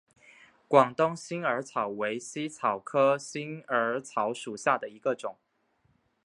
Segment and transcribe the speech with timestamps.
[0.67, 5.37] 广东新耳草为茜草科新耳草属下的一个种。